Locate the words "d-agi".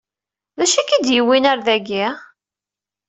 1.65-2.05